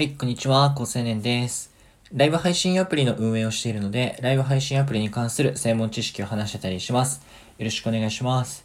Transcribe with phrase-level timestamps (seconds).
[0.00, 1.74] はい、こんにちは、高青年です。
[2.10, 7.20] ライブ配信アプリの運営をしているので、ライブ配信アプリに関する専門知識を話してたりします。
[7.58, 8.64] よろしくお願いします。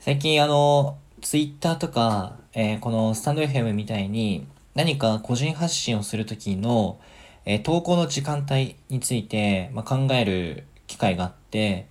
[0.00, 4.44] 最近あの、ツイッターとか、えー、このスタンド FM みたいに
[4.74, 6.98] 何か個人発信をするときの、
[7.44, 11.86] えー、投稿の時間帯について、まあ、考える機会があって、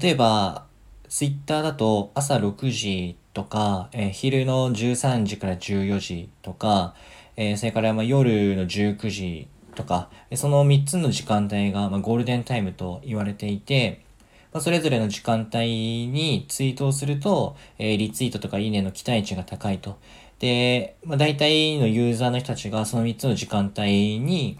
[0.00, 0.64] 例えば、
[1.10, 6.94] ツイッターだと朝6時とか、えー、昼の13時から14時とか、
[7.40, 14.04] えー、それからま夜の19時とか、その3つの時間帯がまゴールデンタイムと言われていて、
[14.52, 19.96] ま、それぞれの時間帯にツイートをすると、えー、リツイートとかいいねの期待値が高いと。
[20.38, 24.58] で、まあ、大体のユーザーの人たちがその3つの時間帯に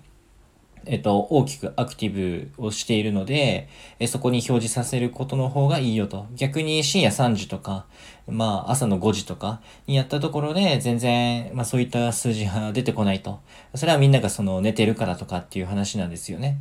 [0.87, 6.27] えっと、大きくアクティブをしているので、えそこに表示させることの方がいいよと。
[6.35, 7.87] 逆に深夜3時とか、
[8.27, 13.41] まあ朝の5時とかにやったところで全然、まあそういった数字が出てこないと。
[13.75, 16.59] それはみんながその寝てるからとかっていう話なんですよね。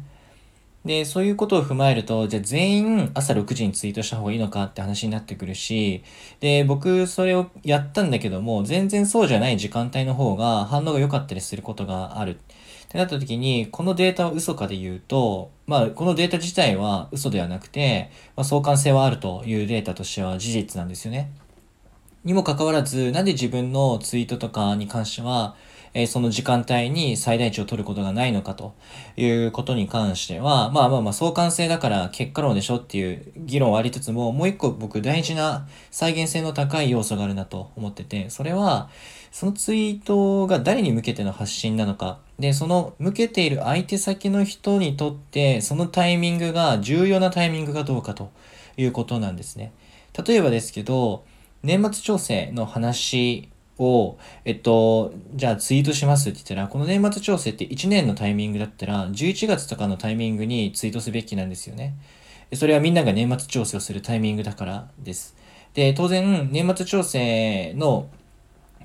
[0.89, 6.03] で、そういうことを踏まえると、じゃあ全員朝6時にツイートした方がいいのかって話になってくるし、
[6.39, 12.31] で、僕それをやったんだけども、全然そうじゃない時間帯の方が反応が良かったりすることがある。
[12.31, 12.35] っ
[12.87, 21.29] てなった時に、このデータは嘘かで言うと、まあ、このデータ自体は嘘ではなくて、まあ、相関性はあるというデータとしては事実なんですよね。
[22.23, 25.55] にもかかわらず、なんで自分のツイートとかに関しては、
[25.93, 28.73] え、その時間帯に最大値を取ることがないのかと
[29.17, 38.89] いうことに関しては、まあまあまあ相関性だから結果論でしょっていう議論はありつつも、もう一個僕大事な再現性の高い要素があるなと思ってて、それは、
[39.31, 48.31] そのツイートが誰に向けての発信なのか、で、その向けている相手先の人にとって、そのタイミングが重要なタイミングかどうかと
[48.77, 49.71] いうことなんですね。
[50.27, 51.23] 例えばですけど、
[51.61, 61.95] 年末調整の話を、えっと、じゃあツイートしますって言ったら、この年末調整って1年のタイミングだったら、11月とかのタイミングにツイートすべきなんですよね。
[62.53, 65.35] それはみんなが年末調整をするタイミングだからです。
[65.73, 68.09] で、当然、年末調整の、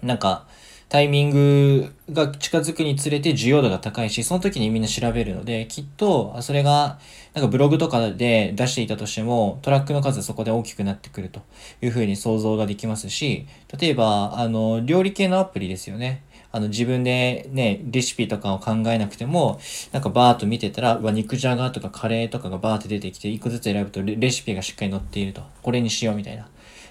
[0.03, 0.47] なんか、
[0.89, 6.99] タイミングが近づくにつれて需要度が高いし、その時にみんな調べるので、きっと、それが、
[7.33, 11.43] なんかブログとかで出していたとしても、トラックの数そこで大きくなってくると
[11.83, 13.47] いうふうに想像ができますし、
[13.79, 16.23] 例えば、あの、料理系のアプリですよね。
[16.53, 19.59] あの、自分でね、レシピとかを考えなくても、
[19.91, 25.43] なんかバーっと見てたら、うわ、肉じゃがとかカレーとかがバーって出てきて、一個ずつ選ぶとレシピがしっかり載っていると。
[25.63, 26.47] これにしようみたいな。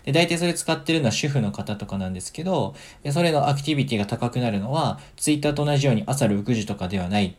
[0.06, 2.75] で、大体それ使ってるのは主婦の方とかなんですけど、
[3.12, 7.36] それのアクティビティが高くなるのは、ツイッターと同じように朝6時とかではない。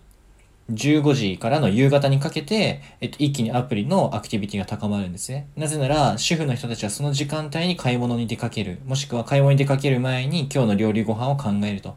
[0.73, 5.47] 15時からの夕方にかけて、えっと、一気にアプリのアクティビティが高まるんですね。
[5.57, 8.79] なぜなら、主婦の人たちはその時間帯に買い物に出かける。
[8.87, 11.97] もしくは買い物に出かける前に今日の料理ご飯を考えると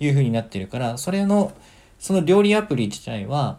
[0.00, 1.52] いう風になってるから、それの、
[1.98, 3.58] その料理アプリ自体は、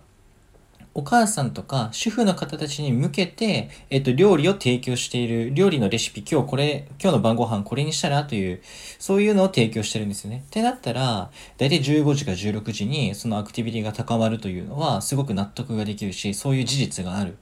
[0.97, 8.61] お母さんとか主婦の方たちに向けて、えっと、料理を提供している、料理のレシピ、今日これ、今日の晩ご飯これにしたらという、
[8.97, 10.45] そういうのを提供してるんですよね。
[10.47, 17.37] ってなったら、だいたい15時か16時にそのアクティビティが高まるというのは、すごく納得ができるし、そういう事実がある。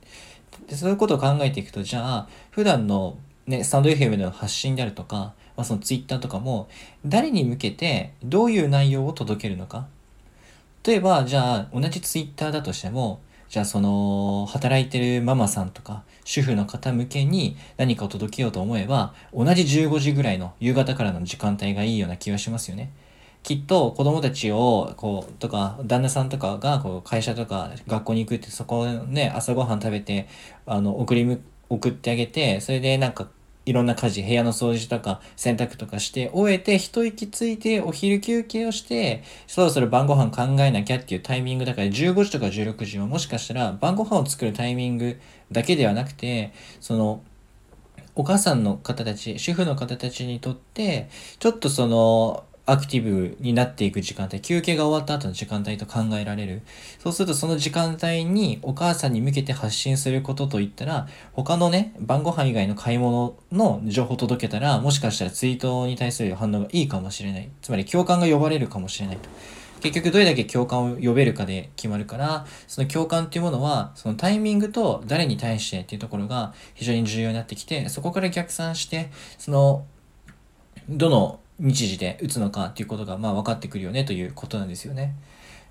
[0.68, 6.70] でそういうことを考えていくと、じゃあ、普段のね、スタンド FM での発信であるとか、まあ、その Twitter とかも、
[7.06, 9.86] 誰に向けてどういう内容を届けるのか。
[10.84, 13.22] 例えば、じゃあ、同じ Twitter だとしても、
[13.54, 22.92] じゃあその働いてるママさんとか主婦の方向けに何かを届けようと思えば同じ15時ぐらいの夕方からの時間帯がいいような気がしますよね。
[23.44, 30.28] きっと子供たちをこうとか旦那さんとかがこう会社とか学校に行くってそこね朝ごはん食べて
[30.66, 31.40] あの送り
[31.70, 33.28] 送ってあげてそれでなんか
[33.66, 45.20] いろんな家事、部屋の掃除とか洗濯とかして終えて一息ついてお昼休憩をしてそろそろ晩ご飯考えなきゃっていうタイミングだから15時とか16時はもしかしたら晩ご飯を作るタイミング
[45.52, 47.24] だけではなくてその
[48.16, 51.10] お母さんの方たち、主婦の方たちにとって、
[51.40, 56.62] ちょっとその、アクティブになっていく時間帯、休憩が終わった後の時間帯と考えられる。
[57.00, 67.50] そうするとその時間帯にお母さんに向けて発信することといったら、他のね、晩ご飯以外の買い物の情報届けたら、もしかしたらツイートに対する反応がいいかもしれない。
[67.62, 69.30] つまり共感が呼ばれるかもしれないと。
[69.82, 79.86] 結局どれだけ共感を呼べるかで決まるから、その共感っていうものは、そのタイミングと誰に対してっていうところが非常に重要になってきて、そこから逆算して、その、
[80.88, 85.16] どの日時で打つのかっていうことがまあ分かってくるよねということなんですよね。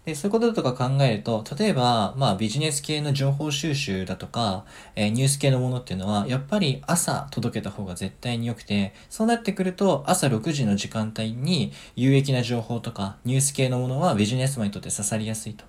[0.04, 4.64] で、そういうこととか考えると、例えば、まあビジネス系の情報収集だとか、
[4.96, 15.64] えー、ニュース系のものっていうのは、やっぱり朝届けた方が絶対に良くて、そうなってくると、朝6時の時間帯に有益な情報とか、ニュース系のものはビジネスマンにとって刺さりやすいと。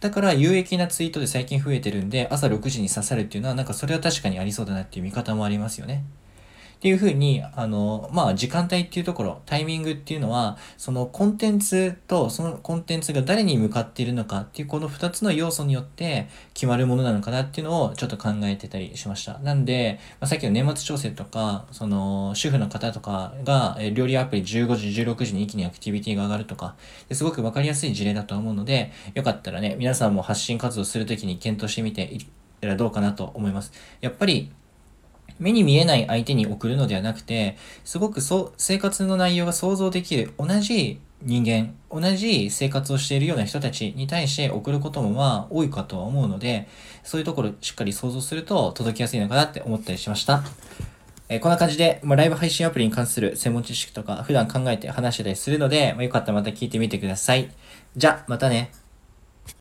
[0.00, 6.02] だから有益なツイートで最近増えてるんで、朝6時に刺さるっていうのは、なんかそれは確かにありそうだなっていう見方もありますよね。
[6.76, 19.38] っていうふうに、あの、まあ、時間帯っていうところ、タイミングっていうのは、そのコンテンツと、そのコンテンツが誰に向かっているのかっていう、この2つの要素によって決まるものなのかなっていうのをちょっと考えてたりしました。
[19.38, 26.76] なんで、まあ、さっきの年末調整とか、その、主婦の方とかが、え料理アプリ15時、16時に一気にアクティビティが上がるとか、
[27.10, 32.26] すごくわかりやすい事例だと思うので、よかったらね、皆さんも発信活動するときに検討してみていっ
[32.60, 33.72] たらどうかなと思います。
[34.02, 34.52] やっぱり、
[35.38, 46.68] 目に見えない相手に送るのではなくて、すごくそう生活の内容が想像できる同じ人間、同じ生活をしているような人たちに対して送ることもまあ多いかとは思うので、
[47.04, 50.44] そういうところしっかり想像すると届きやすいのかなって思ったりしました。
[51.28, 57.50] えー、こんな感じで、まあ、ライブ配信アプリに関する専門知識とか普段考えて話してたりするので、まあ、よかったらまた聞いてみてください。
[57.96, 58.70] じゃ、またね。